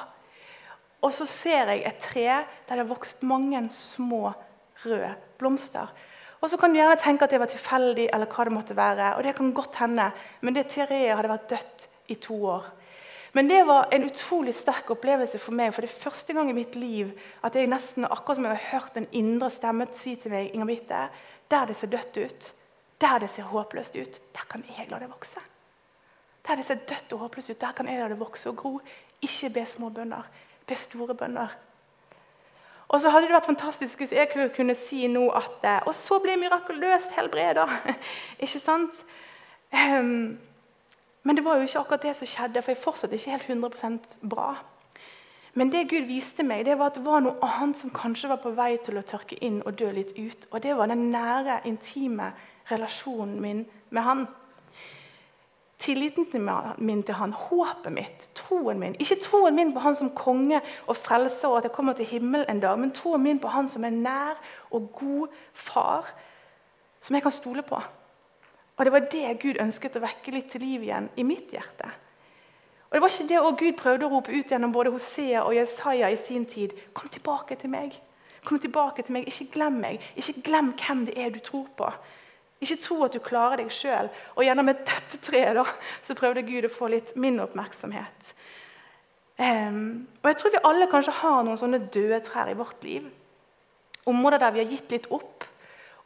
[1.00, 4.34] Og så ser jeg et tre der det har vokst mange små
[4.84, 5.88] røde blomster.
[6.40, 9.14] Og så kan du gjerne tenke at det var tilfeldig, eller hva det måtte være.
[9.16, 10.06] Og det kan godt hende,
[10.40, 12.70] men det treet hadde vært dødt i to år.
[13.32, 15.74] Men det var en utrolig sterk opplevelse for meg.
[15.74, 17.12] For det er første gang i mitt liv
[17.46, 20.70] at jeg nesten akkurat som jeg har hørt en indre stemme si til meg Inger
[20.72, 21.04] Bitte,
[21.50, 22.50] der det ser dødt ut,
[23.00, 25.42] der det ser håpløst ut, der kan jeg la det vokse.
[26.46, 28.78] Der det ser dødt og håpløst ut, der kan jeg la det vokse og gro.
[29.22, 30.24] Ikke be små bønder.
[30.66, 31.48] be store bønner.
[32.90, 36.18] Og så hadde det vært fantastisk hvis jeg kunne si nå at eh, Og så
[36.18, 37.68] ble jeg mirakuløst helbreda.
[38.44, 39.04] ikke sant?
[39.70, 40.40] Um,
[41.22, 44.16] men det var jo ikke akkurat det som skjedde, for jeg fortsatte ikke helt 100%
[44.26, 44.54] bra.
[45.54, 48.40] Men det Gud viste meg, det var at det var noe annet som kanskje var
[48.42, 50.46] på vei til å tørke inn og dø litt ut.
[50.50, 52.32] Og det var den nære, intime
[52.70, 54.26] relasjonen min med Han.
[55.80, 56.26] Tilliten
[56.78, 58.96] min til Han, håpet mitt, troen min.
[59.00, 62.44] Ikke troen min på Han som konge og frelser og at jeg kommer til himmelen
[62.48, 64.36] en dag, men troen min på Han som er nær
[64.70, 66.12] og god far,
[67.00, 67.80] som jeg kan stole på.
[68.76, 71.88] Og Det var det Gud ønsket å vekke litt til liv igjen i mitt hjerte.
[72.90, 76.08] Og Det var ikke det Gud prøvde å rope ut gjennom både Hosea og Jesaja
[76.10, 76.72] i sin tid.
[76.92, 77.96] Kom tilbake til meg.
[78.44, 79.28] Kom tilbake til meg.
[79.28, 80.00] Ikke glem meg.
[80.16, 81.92] Ikke glem hvem det er du tror på.
[82.60, 84.10] Ikke tro at du klarer deg sjøl.
[84.36, 85.64] Og gjennom et dette treet da,
[86.04, 88.34] så prøvde Gud å få litt min oppmerksomhet.
[89.40, 93.06] Um, og Jeg tror vi alle kanskje har noen sånne døde trær i vårt liv.
[94.10, 95.46] Områder der vi har gitt litt opp.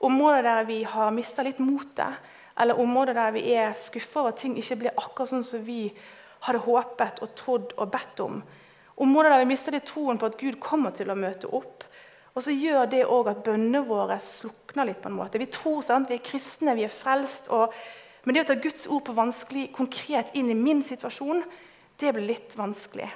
[0.07, 2.23] Områder der vi har mista litt motet.
[2.61, 5.89] Eller områder der vi er skuffa over at ting ikke blir akkurat sånn som vi
[6.47, 8.39] hadde håpet og trodd og bedt om.
[9.03, 11.83] Områder der vi mister litt troen på at Gud kommer til å møte opp.
[12.35, 15.01] Og så gjør det òg at bønnene våre slukner litt.
[15.03, 15.39] på en måte.
[15.39, 16.09] Vi tror sant?
[16.11, 17.49] vi er kristne, vi er frelst.
[17.49, 17.75] Og,
[18.25, 21.45] men det å ta Guds ord på vanskelig konkret inn i min situasjon,
[21.99, 23.07] det blir litt vanskelig.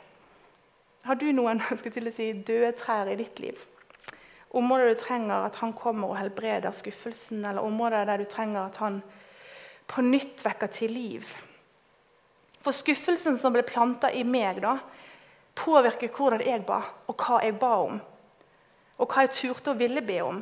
[1.04, 1.60] Har du noen
[2.14, 3.58] si, døde trær i ditt liv?
[4.54, 8.78] Områder du trenger at han kommer og helbreder skuffelsen, eller områder der du trenger at
[8.80, 9.02] han
[9.90, 11.26] på nytt vekker til liv?
[12.62, 14.78] For skuffelsen som ble planta i meg, da,
[15.58, 17.98] påvirker hvordan jeg ba, og hva jeg ba om
[18.98, 20.40] og hva jeg turte og ville be om.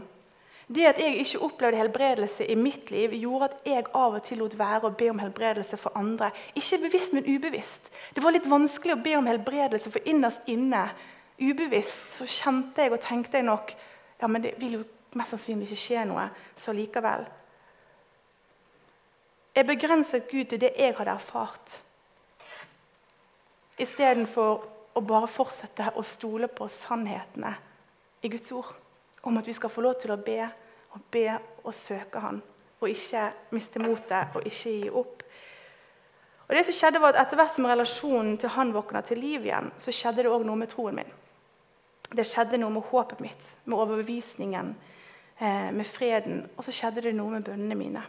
[0.67, 4.41] Det at jeg ikke opplevde helbredelse i mitt liv, gjorde at jeg av og til
[4.43, 6.33] lot være å be om helbredelse for andre.
[6.59, 7.93] Ikke bevisst, men ubevisst.
[8.15, 10.89] Det var litt vanskelig å be om helbredelse, for innerst inne,
[11.39, 13.75] ubevisst, så kjente jeg og tenkte jeg nok
[14.17, 14.85] ja, men det vil jo
[15.17, 16.25] mest sannsynlig ikke skje noe,
[16.57, 17.27] så likevel.
[19.57, 21.79] Jeg begrenset Gud til det jeg hadde erfart,
[23.81, 24.65] istedenfor
[24.97, 27.53] å bare fortsette å stole på sannhetene
[28.23, 28.73] i Guds ord
[29.27, 30.41] om at vi skal få lov til å be
[30.95, 31.27] og be
[31.65, 32.41] og søke Han,
[32.81, 35.23] og ikke miste motet og ikke gi opp.
[36.47, 39.49] Og det som skjedde var at Etter hvert som relasjonen til Han våkna til liv
[39.49, 41.15] igjen, så skjedde det òg noe med troen min.
[42.07, 44.77] Det skjedde noe med håpet mitt, med overbevisningen,
[45.41, 46.47] eh, med freden.
[46.57, 48.05] Og så skjedde det noe med bønnene mine.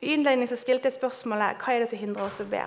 [0.00, 2.64] I innledningen så stilte jeg spørsmålet hva er det som hindrer oss å be.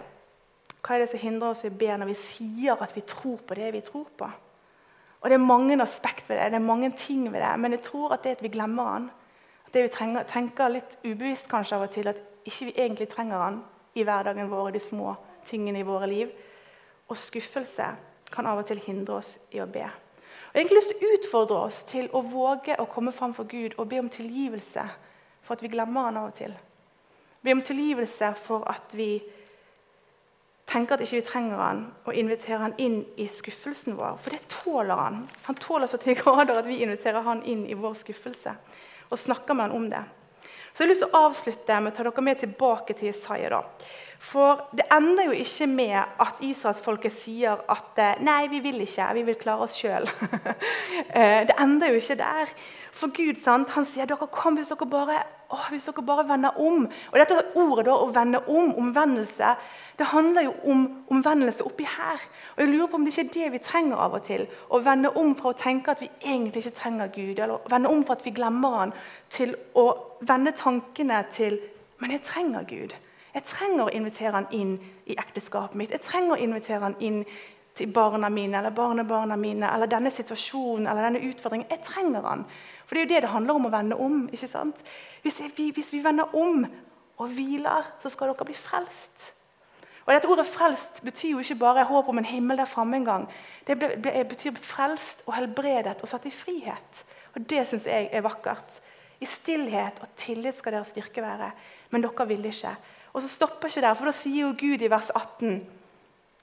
[0.81, 3.57] Hva er det som hindrer oss å be når vi sier at vi tror på
[3.57, 4.29] det vi tror på?
[5.21, 7.81] Og Det er mange aspekt ved det, det er mange ting ved det, men jeg
[7.81, 9.09] tror at det at vi glemmer han,
[9.65, 13.09] at det vi trenger, tenker litt ubevisst kanskje av og til, at ikke vi egentlig
[13.09, 13.63] trenger han
[13.95, 16.29] i hverdagen vår, de små tingene i våre liv.
[17.09, 17.87] Og skuffelse
[18.31, 19.83] kan av og til hindre oss i å be.
[19.83, 23.33] Og Jeg har egentlig lyst til å utfordre oss til å våge å komme fram
[23.33, 24.85] for Gud og be om tilgivelse
[25.41, 26.53] for at vi glemmer han av og til.
[27.43, 29.21] Be om tilgivelse for at vi
[30.67, 34.19] tenker at ikke vi trenger han, og inviterer han inn i skuffelsen vår.
[34.19, 35.21] For det tåler han.
[35.47, 38.57] Han tåler så til grader at vi inviterer han inn i vår skuffelse
[39.07, 40.03] og snakker med han om det.
[40.73, 43.49] Så jeg har lyst til å avslutte med å ta dere med tilbake til Jesaja.
[43.49, 43.63] da.
[44.19, 49.07] For det ender jo ikke med at israelsfolket sier at eh, nei, vi vil ikke,
[49.13, 50.07] vi vil klare oss sjøl.
[51.17, 52.49] Eh, det ender jo ikke der.
[52.91, 55.19] For Gud sant, han sier dere kom hvis dere bare,
[55.53, 56.87] å, hvis dere bare vender om.
[56.87, 59.51] Og dette ordet da, å vende om, omvendelse,
[59.99, 62.25] det handler jo om omvendelse oppi her.
[62.55, 64.47] Og jeg lurer på om det ikke er det vi trenger av og til.
[64.73, 67.93] Å vende om fra å tenke at vi egentlig ikke trenger Gud, eller å vende
[67.93, 68.95] om fra at vi glemmer Han,
[69.29, 69.87] til å
[70.27, 71.61] vende tankene til
[71.99, 72.93] men jeg trenger Gud.
[73.37, 74.73] Jeg trenger å invitere han inn
[75.05, 75.91] i ekteskapet mitt.
[75.93, 77.19] Jeg trenger å invitere han inn
[77.77, 81.67] til barna mine eller barnebarna mine eller denne situasjonen eller denne utfordringen.
[81.69, 82.47] Jeg trenger han.
[82.87, 84.23] For det er jo det det handler om å vende om.
[84.33, 84.81] ikke sant?
[85.21, 86.65] Hvis vi, hvis vi vender om
[87.17, 89.31] og hviler, så skal dere bli frelst.
[90.07, 93.05] Og dette Ordet 'frelst' betyr jo ikke bare håp om en himmel der framme en
[93.05, 93.29] gang.
[93.67, 93.77] Det
[94.29, 97.05] betyr frelst og helbredet og satt i frihet.
[97.35, 98.81] Og Det syns jeg er vakkert.
[99.19, 101.51] I stillhet og tillit skal deres styrke være.
[101.91, 102.77] Men dere ville ikke.
[103.17, 105.57] Og så stopper ikke der, for da sier jo Gud i vers 18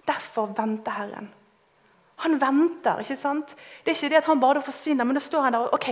[0.04, 1.30] Derfor venter Herren.
[2.20, 2.98] Han venter.
[3.00, 3.54] ikke sant?
[3.84, 5.86] Det er ikke det at han bare forsvinner, men da står han der og OK,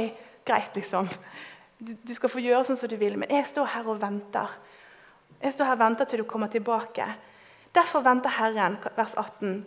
[0.44, 1.08] greit, liksom.
[1.78, 4.52] Du, du, skal få gjøre sånn som du vil, men jeg står her og venter.
[5.40, 7.06] Jeg står her og venter til du kommer tilbake.
[7.74, 9.64] Derfor venter Herren, vers 18,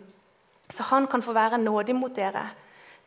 [0.70, 2.44] så han kan få være nådig mot dere.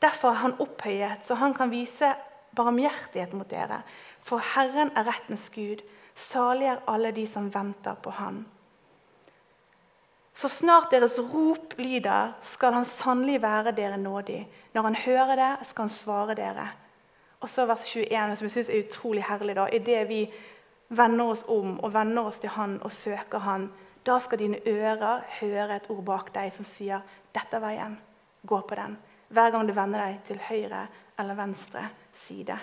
[0.02, 2.12] Derfor er han opphøyet, så han kan vise
[2.56, 3.82] barmhjertighet mot dere.
[4.19, 5.82] For Herren er rettens Gud.
[6.20, 8.44] Salige er alle de som venter på Han.
[10.34, 14.44] Så snart deres rop lyder, skal han sannelig være dere nådig.
[14.74, 16.68] Når han hører det, skal han svare dere.
[17.40, 19.56] Og så vers 21, som jeg syns er utrolig herlig.
[19.56, 20.22] da, Idet vi
[20.90, 23.70] vender oss om og vender oss til Han og søker Han,
[24.06, 27.02] da skal dine ører høre et ord bak deg som sier
[27.34, 28.00] 'Dette er veien.
[28.46, 28.98] Gå på den.'
[29.30, 30.88] Hver gang du vender deg til høyre
[31.20, 32.58] eller venstre side.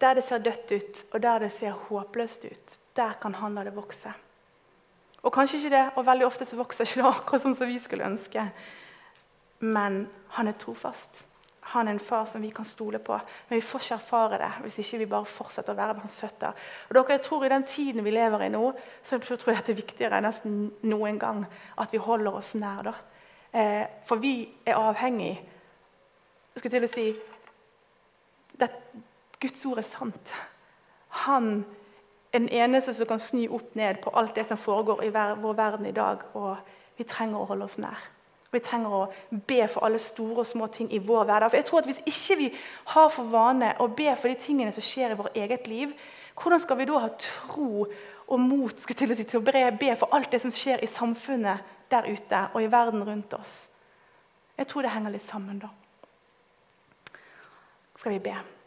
[0.00, 3.64] Der det ser dødt ut, og der det ser håpløst ut, der kan han la
[3.66, 4.12] det vokse.
[5.22, 7.80] Og kanskje ikke det, og veldig ofte så vokser ikke det akkurat sånn som vi
[7.82, 8.44] skulle ønske.
[9.58, 10.04] Men
[10.36, 11.24] han er trofast.
[11.74, 13.18] Han er en far som vi kan stole på.
[13.48, 16.20] Men vi får ikke erfare det hvis ikke vi bare fortsetter å være med hans
[16.22, 16.54] føtter.
[16.88, 18.62] Og dere, jeg tror I den tiden vi lever i nå,
[19.02, 21.42] så jeg tror jeg dette er viktigere enn nesten noen gang
[21.76, 22.88] at vi holder oss nær.
[22.88, 22.94] da.
[23.52, 25.34] Eh, for vi er avhengig
[26.58, 27.02] jeg skulle til å si
[28.58, 28.66] det,
[29.40, 30.34] Guds ord er sant.
[31.24, 31.64] Han
[32.32, 35.56] er den eneste som kan snu opp ned på alt det som foregår i vår
[35.56, 36.24] verden i dag.
[36.34, 36.56] Og
[36.98, 38.08] vi trenger å holde oss nær.
[38.50, 41.50] Vi trenger å be for alle store og små ting i vår hverdag.
[41.50, 42.52] For jeg tror at Hvis ikke vi
[42.94, 45.92] har for vane å be for de tingene som skjer i vårt eget liv,
[46.38, 47.86] hvordan skal vi da ha tro
[48.28, 49.42] og mot til å,
[49.80, 53.68] be for alt det som skjer i samfunnet der ute og i verden rundt oss?
[54.56, 55.68] Jeg tror det henger litt sammen, da.
[57.98, 58.57] Skal vi be?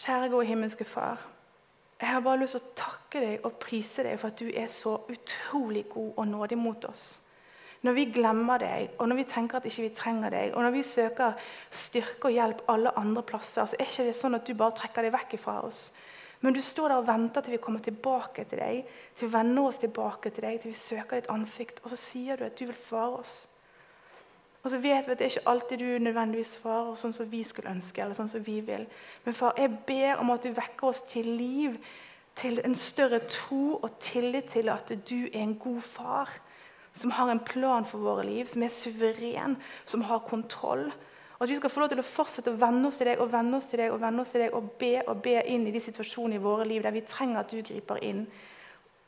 [0.00, 1.20] Kjære gode himmelske Far.
[2.00, 4.70] Jeg har bare lyst til å takke deg og prise deg for at du er
[4.72, 7.02] så utrolig god og nådig mot oss.
[7.84, 10.72] Når vi glemmer deg, og når vi tenker at ikke vi trenger deg, og når
[10.78, 11.36] vi søker
[11.68, 15.04] styrke og hjelp alle andre plasser, så er ikke det sånn at du bare trekker
[15.04, 15.82] deg vekk fra oss.
[16.40, 19.68] Men du står der og venter til vi kommer tilbake til deg, til vi vender
[19.68, 21.84] oss tilbake til deg, til vi søker ditt ansikt.
[21.84, 23.42] Og så sier du at du vil svare oss.
[24.62, 27.40] Og så vet vi at det er ikke alltid du nødvendigvis svarer sånn som vi
[27.44, 28.02] skulle ønske.
[28.02, 28.86] eller sånn som vi vil.
[29.24, 31.78] Men far, jeg ber om at du vekker oss til liv,
[32.36, 36.28] til en større tro og tillit til at du er en god far.
[36.92, 40.90] Som har en plan for våre liv, som er suveren, som har kontroll.
[41.38, 43.30] Og at vi skal få lov til å fortsette å venne oss til deg og
[43.32, 45.72] venne oss til deg og venne oss til deg og be og be inn i
[45.72, 48.26] de situasjonene i våre liv der vi trenger at du griper inn.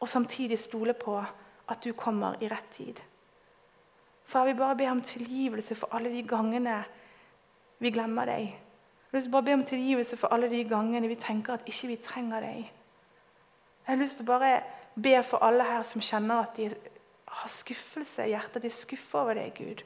[0.00, 3.02] Og samtidig stole på at du kommer i rett tid.
[4.24, 6.82] Far, vi bare ber om tilgivelse for alle de gangene
[7.82, 8.52] vi glemmer deg.
[8.52, 11.56] Jeg har lyst til å bare be om tilgivelse for alle de gangene vi tenker
[11.56, 12.60] at ikke vi trenger deg.
[13.82, 14.52] Jeg har lyst til å bare
[14.94, 16.68] be for alle her som kjenner at de
[17.32, 19.82] har skuffelse i hjertet, at de er skuffa over deg, Gud.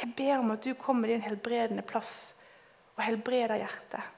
[0.00, 2.34] Jeg ber om at du kommer til en helbredende plass
[2.96, 4.16] og helbreder hjertet.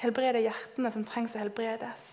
[0.00, 2.04] Helbreder hjertene som trengs å helbredes.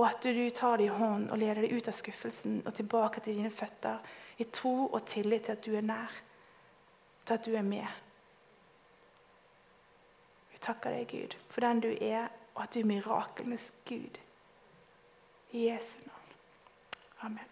[0.00, 3.20] Og at du tar dem i hånd og leder dem ut av skuffelsen og tilbake
[3.20, 4.00] til dine føtter
[4.38, 6.22] i tro og tillit til at du er nær,
[7.26, 7.86] til at du er med.
[10.52, 14.20] Vi takker deg, Gud, for den du er, og at du er miraklenes Gud.
[15.52, 16.36] I Jesu navn.
[17.20, 17.51] Amen.